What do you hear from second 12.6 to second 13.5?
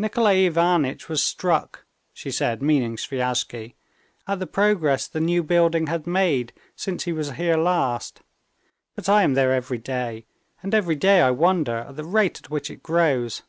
it grows."